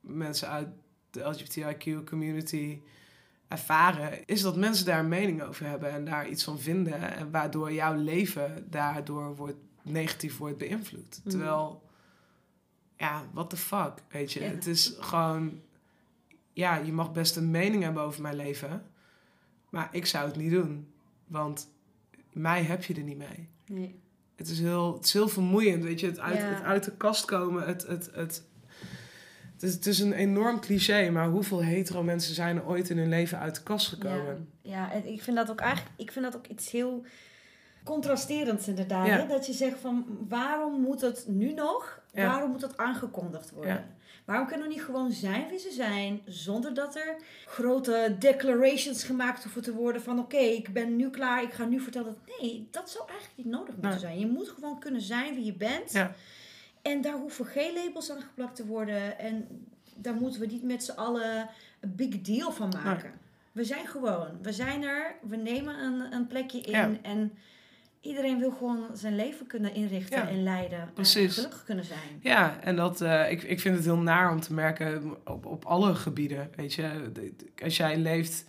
[0.00, 0.68] mensen uit
[1.10, 2.80] de LGBTIQ-community
[3.52, 4.26] ervaren...
[4.26, 7.16] is dat mensen daar een mening over hebben en daar iets van vinden...
[7.16, 11.20] en waardoor jouw leven daardoor wordt, negatief wordt beïnvloed.
[11.20, 11.28] Mhm.
[11.28, 11.82] Terwijl,
[12.96, 14.40] ja, what the fuck, weet je?
[14.40, 14.48] Ja.
[14.48, 15.60] Het is gewoon...
[16.52, 18.82] Ja, je mag best een mening hebben over mijn leven...
[19.70, 20.92] maar ik zou het niet doen.
[21.26, 21.68] Want
[22.32, 23.48] mij heb je er niet mee.
[23.66, 24.00] Nee.
[24.36, 26.06] Het is heel, het is heel vermoeiend, weet je.
[26.06, 26.44] Het uit, Ja.
[26.44, 27.86] het uit de kast komen, het...
[27.86, 28.50] het, het
[29.62, 32.98] het is, het is een enorm cliché, maar hoeveel hetero mensen zijn er ooit in
[32.98, 34.48] hun leven uit de kast gekomen?
[34.62, 37.04] Ja, ja, en ik vind dat ook eigenlijk, ik vind dat ook iets heel
[37.84, 39.06] contrasterend inderdaad.
[39.06, 39.18] Ja.
[39.18, 39.26] Hè?
[39.26, 42.00] Dat je zegt van waarom moet het nu nog?
[42.12, 42.26] Ja.
[42.26, 43.74] Waarom moet het aangekondigd worden?
[43.74, 43.84] Ja.
[44.24, 49.42] Waarom kunnen we niet gewoon zijn wie ze zijn, zonder dat er grote declarations gemaakt
[49.42, 52.38] hoeven te worden van oké, ik ben nu klaar, ik ga nu vertellen dat.
[52.40, 54.18] Nee, dat zou eigenlijk niet nodig moeten zijn.
[54.18, 55.92] Je moet gewoon kunnen zijn wie je bent.
[56.82, 59.18] En daar hoeven geen labels aan geplakt te worden.
[59.18, 59.66] En
[59.96, 61.48] daar moeten we niet met z'n allen
[61.80, 63.12] een big deal van maken.
[63.52, 64.28] We zijn gewoon.
[64.42, 65.14] We zijn er.
[65.22, 66.72] We nemen een, een plekje in.
[66.72, 66.90] Ja.
[67.02, 67.32] En
[68.00, 70.90] iedereen wil gewoon zijn leven kunnen inrichten Ja, en leiden.
[70.96, 72.18] En gelukkig kunnen zijn.
[72.20, 75.64] Ja, en dat, eh, ik, ik vind het heel naar om te merken op, op
[75.64, 76.50] alle gebieden.
[76.56, 77.10] Weet je,
[77.62, 78.44] als jij leeft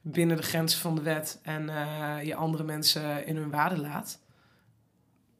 [0.00, 4.20] binnen de grenzen van de wet en eh, je andere mensen in hun waarde laat.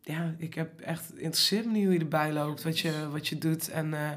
[0.09, 3.39] Ja, ik heb echt, interesseert me niet hoe je erbij loopt, wat je, wat je
[3.39, 3.69] doet.
[3.69, 4.11] En eh,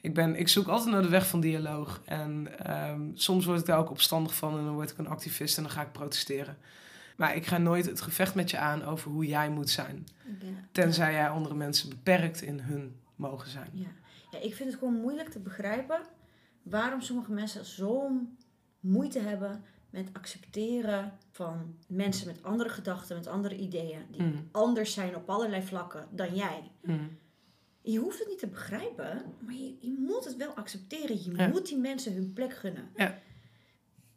[0.00, 2.00] ik, ben, ik zoek altijd naar de weg van dialoog.
[2.04, 5.56] En ehm, soms word ik daar ook opstandig van en dan word ik een activist
[5.56, 6.56] en dan ga ik protesteren.
[7.16, 10.06] Maar ik ga nooit het gevecht met je aan over hoe jij moet zijn.
[10.24, 10.46] Ja.
[10.72, 13.70] Tenzij jij andere mensen beperkt in hun mogen zijn.
[13.72, 13.88] Ja.
[14.30, 16.00] ja, ik vind het gewoon moeilijk te begrijpen
[16.62, 18.36] waarom sommige mensen zo'n
[18.80, 19.64] moeite hebben
[19.94, 24.48] met accepteren van mensen met andere gedachten, met andere ideeën, die Mm.
[24.52, 26.70] anders zijn op allerlei vlakken dan jij.
[26.82, 27.18] Mm.
[27.82, 31.16] Je hoeft het niet te begrijpen, maar je, je moet het wel accepteren.
[31.24, 31.48] Je Ja.
[31.48, 32.88] moet die mensen hun plek gunnen.
[32.96, 33.18] Ja.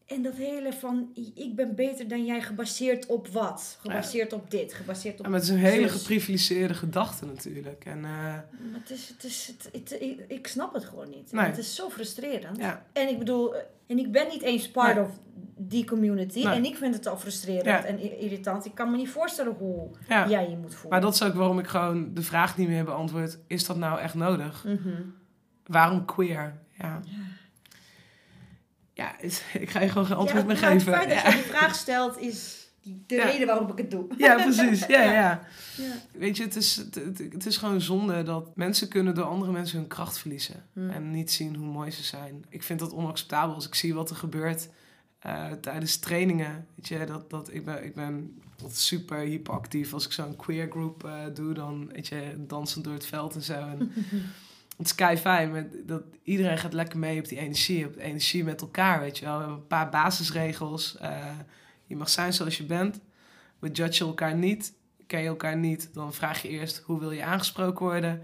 [0.07, 3.77] En dat hele van, ik ben beter dan jij, gebaseerd op wat?
[3.81, 5.25] Gebaseerd op dit, gebaseerd op...
[5.25, 7.85] Ja, maar het is een hele geprivilegeerde gedachte natuurlijk.
[7.85, 8.43] En eh, Maar
[8.73, 11.31] het is, het is, het, het- ik, ik snap het gewoon niet.
[11.31, 11.45] Nee.
[11.45, 12.57] Het is zo frustrerend.
[12.57, 15.03] ja, En ik bedoel, eh, en ik ben niet eens part Nee.
[15.03, 15.11] of
[15.57, 16.43] die community.
[16.43, 16.53] Nee.
[16.55, 18.65] En ik vind het al frustrerend en irritant.
[18.65, 20.89] Ik kan me niet voorstellen hoe jij je moet voelen.
[20.91, 23.37] Maar dat is ook waarom ik gewoon de vraag niet meer beantwoord.
[23.47, 24.63] Is dat nou echt nodig?
[24.63, 24.89] Mhm.
[25.65, 26.53] Waarom queer?
[26.77, 26.99] Ja,
[28.97, 29.21] ja
[29.59, 30.73] ik ga je gewoon geen antwoord Ja, meer geven.
[30.75, 32.65] Het feit dat je die vraag stelt is
[33.07, 33.25] de Ja.
[33.25, 34.05] reden waarom ik het doe.
[34.17, 34.85] ja, precies.
[34.85, 35.47] Ja, ja.
[35.77, 35.93] Ja.
[36.11, 36.75] Weet je, het is,
[37.31, 40.63] het, is gewoon zonde dat mensen kunnen door andere mensen hun kracht verliezen.
[40.73, 40.89] Hmm.
[40.89, 42.45] En niet zien hoe mooi ze zijn.
[42.49, 44.69] Ik vind dat onacceptabel als ik zie wat er gebeurt
[45.19, 46.67] eh, tijdens trainingen.
[46.75, 49.93] Weet je, dat, dat, ik, ben, ik ben super hyperactief.
[49.93, 53.41] Als ik zo'n queer group eh, doe, dan weet je, dansen door het veld en
[53.41, 53.53] zo.
[53.53, 53.91] En
[54.77, 57.85] het is kei fijn, maar dat, iedereen gaat lekker mee op die energie.
[57.85, 59.33] Op de energie met elkaar, weet je wel.
[59.33, 60.97] We hebben een paar basisregels.
[60.97, 61.25] Eh,
[61.85, 62.99] je mag zijn zoals je bent.
[63.59, 64.73] We judgen elkaar niet.
[65.07, 68.21] Ken je elkaar niet, dan vraag je eerst hoe wil je aangesproken worden.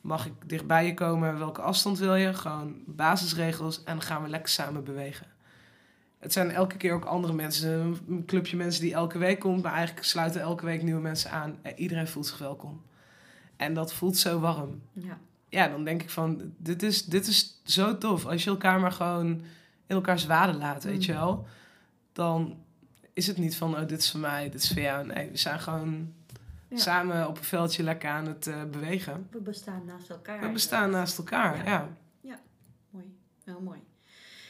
[0.00, 1.38] Mag ik dichtbij je komen?
[1.38, 2.34] Welke afstand wil je?
[2.34, 5.26] Gewoon basisregels en dan gaan we lekker samen bewegen.
[6.18, 7.98] Het zijn elke keer ook andere mensen.
[8.08, 11.58] Een clubje mensen die elke week komt, maar eigenlijk sluiten elke week nieuwe mensen aan.
[11.62, 12.82] En iedereen voelt zich welkom.
[13.56, 14.82] En dat voelt zo warm.
[14.92, 15.18] Ja.
[15.52, 18.26] Ja, dan denk ik van, dit is, dit is zo tof.
[18.26, 19.26] Als je elkaar maar gewoon
[19.86, 21.18] in elkaars waarde laat, weet je Mm.
[21.18, 21.46] wel.
[22.12, 22.56] Dan
[23.12, 25.06] is het niet van, oh, dit is voor mij, dit is voor jou.
[25.06, 26.12] Nee, we zijn gewoon
[26.68, 26.76] Ja.
[26.78, 29.28] samen op een veldje lekker aan het eh, bewegen.
[29.30, 30.40] We bestaan naast elkaar.
[30.40, 31.88] We bestaan naast elkaar, Ja.
[32.20, 32.40] ja.
[32.90, 33.78] Mooi, heel mooi.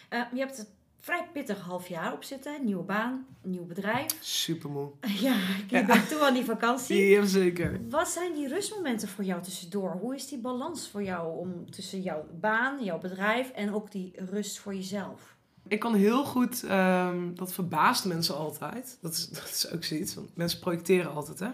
[0.08, 0.68] Eh, je hebt het
[1.02, 2.64] vrij pittig half jaar op zitten.
[2.64, 4.16] Nieuwe baan, nieuw bedrijf.
[4.20, 4.90] Super moe.
[5.20, 5.36] Ja,
[5.68, 7.04] je bent toe aan die vakantie.
[7.16, 7.80] Ja, zeker.
[7.88, 9.90] Wat zijn die rustmomenten voor jou tussendoor?
[10.00, 14.12] Hoe is die balans voor jou om tussen jouw baan, jouw bedrijf en ook die
[14.30, 15.36] rust voor jezelf?
[15.68, 18.98] Ik kan heel goed, ehm, dat verbaast mensen altijd.
[19.00, 21.50] Dat is, dat is ook zoiets, want mensen projecteren altijd, hè.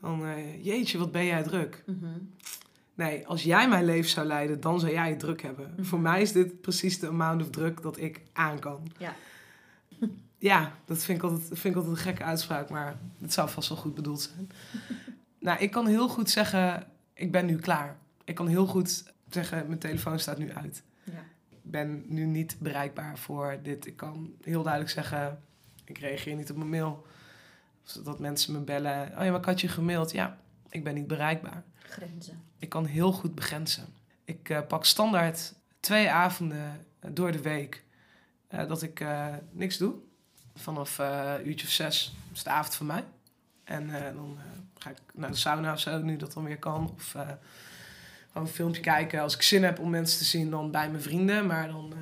[0.00, 1.82] Dan, eh, jeetje, wat ben jij druk.
[1.86, 2.06] Mhm.
[2.98, 5.72] Nee, als jij mijn leven zou leiden, dan zou jij het druk hebben.
[5.76, 5.84] Mhm.
[5.84, 8.92] Voor mij is dit precies de amount of druk dat ik aan kan.
[8.98, 9.14] Ja.
[10.38, 13.68] Ja, dat vind ik, altijd, vind ik altijd een gekke uitspraak, maar het zou vast
[13.68, 14.50] wel goed bedoeld zijn.
[15.46, 17.96] nou, ik kan heel goed zeggen, ik ben nu klaar.
[18.24, 20.82] Ik kan heel goed zeggen, mijn telefoon staat nu uit.
[21.04, 21.24] Ja.
[21.50, 23.86] Ik ben nu niet bereikbaar voor dit.
[23.86, 25.42] Ik kan heel duidelijk zeggen,
[25.84, 27.06] ik reageer niet op mijn mail.
[27.84, 30.10] Of dat mensen me bellen, oh ja, maar ik had je gemaild.
[30.10, 31.64] Ja, ik ben niet bereikbaar.
[31.82, 32.47] Grenzen.
[32.58, 33.86] Ik kan heel goed begrenzen.
[34.24, 37.84] Ik eh, pak standaard twee avonden eh, door de week
[38.48, 39.04] eh, dat ik
[39.50, 39.94] niks doe.
[40.54, 43.04] Vanaf eh uurtje of zes is de avond van mij.
[43.64, 44.38] En dan
[44.78, 46.90] ga ik naar de sauna of zo, nu dat dan weer kan.
[46.94, 49.20] Of gewoon een filmpje kijken.
[49.20, 51.46] Als ik zin heb om mensen te zien, dan bij mijn vrienden.
[51.46, 51.94] Maar dan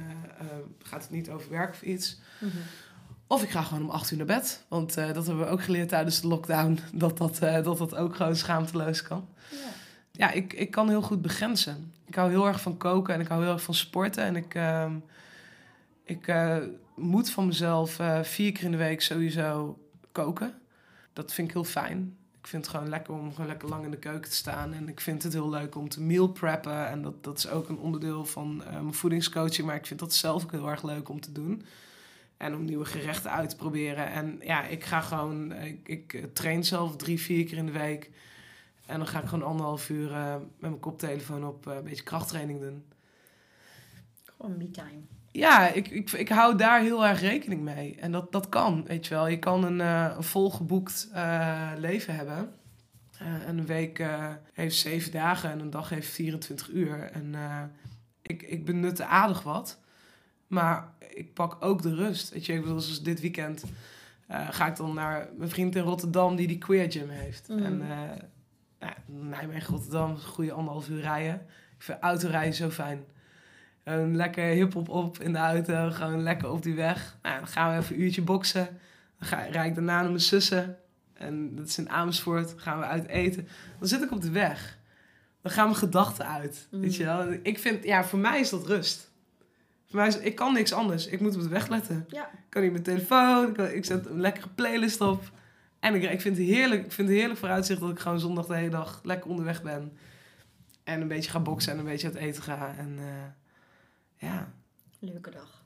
[0.83, 2.19] gaat het niet over werk of iets.
[2.38, 2.57] Mhm.
[3.27, 4.64] Of ik ga gewoon om acht uur naar bed.
[4.69, 6.79] Want dat hebben we ook geleerd tijdens de lockdown.
[6.92, 9.29] Dat dat, dat, dat ook gewoon schaamteloos kan.
[9.51, 9.57] Ja.
[10.16, 11.92] Ja, ik, ik kan heel goed begrenzen.
[12.07, 14.24] Ik hou heel erg van koken en ik hou heel erg van sporten.
[14.24, 14.96] En ik, ehm,
[16.05, 16.57] ik eh,
[16.94, 19.79] moet van mezelf eh, vier keer in de week sowieso
[20.12, 20.55] koken.
[21.12, 22.16] Dat vind ik heel fijn.
[22.40, 24.72] Ik vind het gewoon lekker om gewoon lekker lang in de keuken te staan.
[24.72, 26.88] En ik vind het heel leuk om te meal preppen.
[26.88, 29.66] En dat, dat is ook een onderdeel van eh, mijn voedingscoaching.
[29.66, 31.62] Maar ik vind dat zelf ook heel erg leuk om te doen.
[32.37, 34.11] En om nieuwe gerechten uit te proberen.
[34.11, 38.11] En ja, ik ga gewoon, ik, ik train zelf drie, vier keer in de week.
[38.87, 42.03] En dan ga ik gewoon anderhalf uur uh, met mijn koptelefoon op uh, een beetje
[42.03, 42.85] krachttraining doen.
[44.25, 45.01] Gewoon me-time.
[45.33, 47.96] Ja, ik, ik, ik hou daar heel erg rekening mee.
[47.96, 49.27] En dat, dat kan, weet je wel.
[49.27, 51.09] Je kan een, uh, een volgeboekt
[51.77, 52.53] leven hebben.
[53.18, 54.05] en een week
[54.53, 57.11] heeft zeven dagen en een dag heeft 24 uur.
[57.12, 57.35] En
[58.22, 59.81] ik, ik benut aardig wat.
[60.46, 62.31] Maar ik pak ook de rust.
[62.31, 63.64] Weet je, ik bedoel, zoals dit weekend
[64.29, 67.49] ga ik dan naar mijn vriend in Rotterdam die die queer gym heeft.
[67.49, 67.59] Mm.
[67.59, 67.83] En
[69.07, 71.35] nou, Nijmegen, Rotterdam, goede anderhalf uur rijden.
[71.77, 73.05] Ik vind autorijden zo fijn.
[74.12, 77.16] Lekker hip-hop op in de auto, gewoon lekker op die weg.
[77.22, 78.68] Nou, dan gaan we even een uurtje boksen.
[79.18, 80.77] Dan ga, rijd ik daarna naar mijn zussen.
[81.14, 82.49] En dat is in Amersfoort.
[82.49, 83.49] Dan gaan we uit eten.
[83.79, 84.79] Dan zit ik op de weg.
[85.42, 86.68] Dan gaan mijn gedachten uit.
[86.70, 86.81] Mm.
[86.81, 87.33] Weet je wel?
[87.42, 89.11] Ik vind, ja, voor mij is dat rust.
[89.87, 91.07] Voor mij is, ik kan niks anders.
[91.07, 92.05] Ik moet op de weg letten.
[92.09, 92.27] Ja.
[92.27, 93.49] Ik kan niet mijn telefoon.
[93.49, 95.22] Ik, kan- ik zet een lekkere playlist op.
[95.87, 96.85] En ik, ik vind het heerlijk.
[96.85, 99.96] Ik vind het heerlijk vooruitzicht dat ik gewoon zondag de hele dag lekker onderweg ben.
[100.85, 102.75] En een beetje ga boksen en een beetje uit eten ga.
[102.79, 104.53] En eh, ja.
[104.99, 105.64] Leuke dag.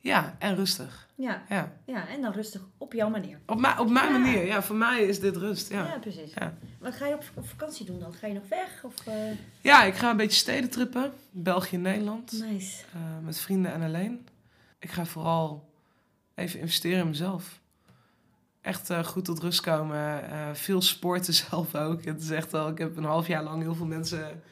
[0.00, 1.08] ja, en rustig.
[1.14, 1.72] Ja, Ja.
[1.84, 3.38] ja, en dan rustig op jouw manier.
[3.46, 4.18] Op, mijn op mijn Ja.
[4.18, 4.46] manier.
[4.46, 5.68] Ja, voor mij is dit rust.
[5.70, 6.32] Ja, Ja, precies.
[6.34, 6.54] Ja.
[6.78, 8.12] Wat ga je op, op vakantie doen dan?
[8.14, 8.80] Ga je nog weg?
[8.84, 9.14] Of, eh,
[9.60, 11.12] ja ik ga een beetje stedentrippen.
[11.30, 12.32] België en Nederland.
[12.32, 12.84] Nice.
[12.94, 14.26] eh, met vrienden en alleen.
[14.78, 15.70] Ik ga vooral
[16.34, 17.60] even investeren in mezelf.
[18.66, 20.30] Echt eh, goed tot rust komen.
[20.30, 22.04] eh, veel sporten zelf ook.
[22.04, 24.42] Het is echt wel, ik heb een half jaar lang heel veel mensen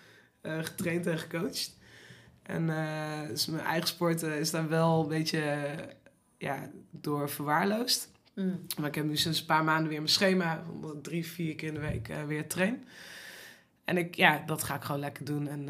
[0.40, 1.76] eh, getraind en gecoacht.
[2.42, 2.66] En
[3.28, 5.74] dus mijn eigen sporten is daar wel een beetje
[6.38, 8.10] ja, door verwaarloosd.
[8.34, 8.66] Mm.
[8.78, 10.64] Maar ik heb nu sinds een paar maanden weer mijn schema.
[10.72, 12.84] Omdat ik drie, vier keer in de week weer train.
[13.84, 15.48] En ik, ja, dat ga ik gewoon lekker doen.
[15.48, 15.68] En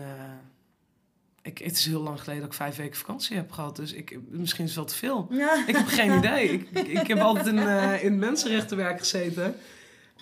[1.44, 3.76] ik, het is heel lang geleden dat ik vijf weken vakantie heb gehad.
[3.76, 5.26] Dus ik, misschien is het wel te veel.
[5.30, 5.64] Ja.
[5.66, 6.48] Ik heb geen idee.
[6.50, 9.54] Ik, ik, heb altijd in, eh, in mensenrechtenwerk gezeten.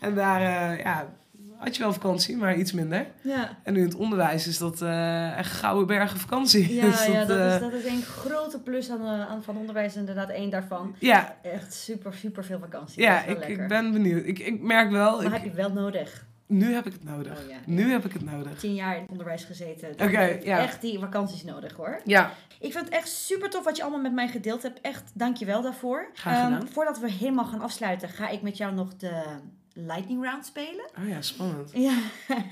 [0.01, 0.41] En daar
[0.73, 1.15] eh, ja,
[1.57, 3.07] had je wel vakantie, maar iets minder.
[3.21, 3.59] Ja.
[3.63, 6.75] En nu in het onderwijs is dat eh, echt gouden bergen vakantie.
[6.75, 9.97] Ja, Dus ja, dat, is, dat is een grote plus aan, aan van onderwijs.
[9.97, 10.95] Inderdaad, één daarvan.
[10.99, 13.03] ja, Echt super, super veel vakantie.
[13.03, 14.25] ja Dat ik, ik ben benieuwd.
[14.27, 16.25] Ik, ik merk wel, Maar ik- heb je wel nodig.
[16.53, 17.43] Nu heb ik het nodig.
[17.43, 17.57] Oh, ja.
[17.67, 18.59] Nu heb ik het nodig.
[18.59, 19.91] Tien jaar in het onderwijs gezeten.
[19.91, 20.59] Oké, ja.
[20.59, 22.01] Echt die vakanties nodig hoor.
[22.05, 24.81] Ja, Ik vind het echt super tof wat je allemaal met mij gedeeld hebt.
[24.81, 26.11] Echt, dank je wel daarvoor.
[26.25, 29.23] Ehm, voordat we helemaal gaan afsluiten, ga ik met jou nog de
[29.75, 30.91] lightning round spelen.
[30.99, 31.71] oh ja, spannend.
[31.89, 31.99] Ja,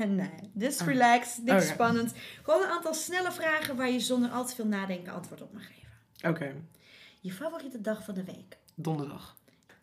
[0.06, 0.30] nee.
[0.52, 0.86] Dus Oh.
[0.86, 1.72] relax, niks Oh, ja.
[1.74, 2.12] spannend.
[2.42, 5.62] Gewoon een aantal snelle vragen waar je zonder al te veel nadenken antwoord op mag
[5.66, 6.30] geven.
[6.30, 6.54] Oké,
[7.20, 8.58] Je favoriete dag van de week?
[8.74, 9.36] donderdag.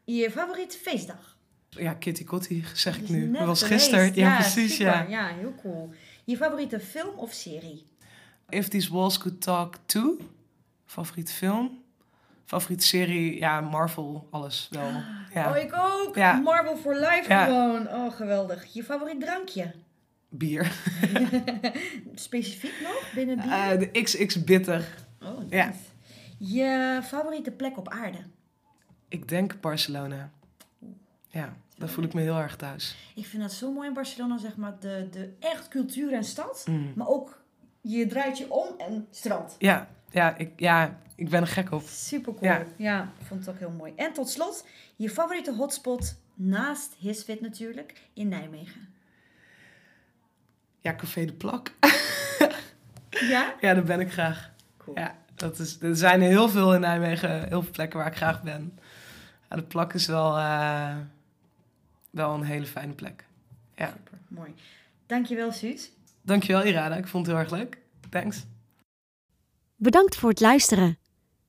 [0.03, 1.36] Je favoriete feestdag?
[1.69, 3.31] Ja, Kitty Kotti, zeg ik nu.
[3.31, 4.15] Dat was gisteren.
[4.15, 4.93] Ja, precies, super.
[4.93, 5.05] ja.
[5.07, 5.93] Ja, heel cool.
[6.23, 7.85] Je favoriete film of serie?
[8.49, 10.17] If These Walls Could Talk To.
[10.85, 11.83] Favoriete film.
[12.45, 14.91] Favoriete serie, ja, Marvel, alles wel.
[15.33, 15.49] Ja.
[15.49, 16.15] Oh, ik ook.
[16.15, 16.33] Ja.
[16.33, 17.87] Marvel for Life gewoon.
[17.87, 18.73] Oh, geweldig.
[18.73, 19.73] Je favoriet drankje?
[20.29, 20.71] Bier.
[22.15, 23.51] Specifiek nog binnen bier?
[23.51, 24.87] Eh, de XX Bitter.
[25.23, 25.55] oh, nice.
[25.55, 25.73] ja.
[26.37, 28.17] Je favoriete plek op aarde?
[29.07, 30.31] Ik denk Barcelona.
[31.27, 32.95] Ja, daar voel ik me heel erg thuis.
[33.15, 36.65] Ik vind dat zo mooi in Barcelona, zeg maar, de, de echt cultuur en stad.
[36.69, 36.91] Mm.
[36.95, 37.41] Maar ook,
[37.81, 39.55] je draait je om en strand.
[39.59, 41.81] Ja, ja, ik, ja, ik ben er gek op.
[41.81, 42.65] Super cool.
[42.77, 43.11] Ja.
[43.23, 43.93] Vond het ook heel mooi.
[43.95, 48.87] En tot slot, je favoriete hotspot naast Hisfit natuurlijk, in Nijmegen.
[50.79, 51.73] Ja, Café de Plak.
[53.09, 53.53] Ja?
[53.59, 54.51] Ja, daar ben ik graag.
[54.77, 54.97] Cool.
[54.97, 58.43] Ja, dat is, er zijn heel veel in Nijmegen, heel veel plekken waar ik graag
[58.43, 58.79] ben.
[59.49, 60.95] Ja, de Plak is wel, eh,
[62.17, 63.25] wel een hele fijne plek.
[63.75, 63.87] Ja.
[63.87, 64.53] Super, mooi.
[65.05, 65.91] Dankjewel, Suus.
[66.21, 67.77] Dankjewel Irada, ik vond het heel erg leuk.
[68.09, 68.45] Thanks.
[69.75, 70.97] Bedankt voor het luisteren.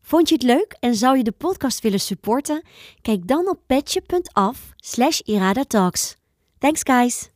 [0.01, 2.63] Vond je het leuk en zou je de podcast willen supporten?
[3.01, 6.17] Kijk dan op petje.af slash iradatalks.
[6.59, 7.31] Thanks guys!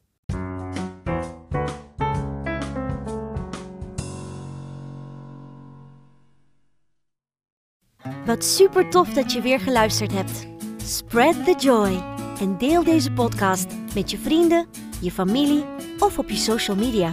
[8.25, 10.47] Wat super tof dat je weer geluisterd hebt.
[10.77, 14.66] Spread the joy en deel deze podcast met je vrienden,
[15.01, 15.64] je familie
[15.99, 17.12] of op je social media.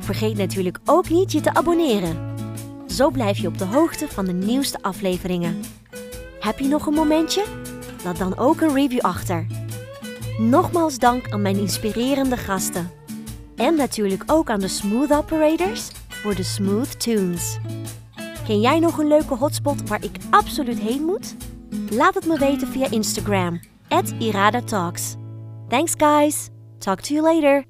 [0.00, 2.34] Vergeet natuurlijk ook niet je te abonneren.
[2.86, 5.60] Zo blijf je op de hoogte van de nieuwste afleveringen.
[6.40, 7.44] Heb je nog een momentje?
[8.04, 9.46] Laat dan ook een review achter.
[10.38, 12.90] Nogmaals dank aan mijn inspirerende gasten.
[13.56, 17.58] En natuurlijk ook aan de Smooth Operators voor de Smooth Tunes.
[18.46, 21.36] Ken jij nog een leuke hotspot waar ik absoluut heen moet?
[21.90, 23.60] Laat het me weten via Instagram,
[23.90, 25.16] at Irada Talks.
[25.70, 26.50] Thanks guys!
[26.80, 27.64] Talk to you later!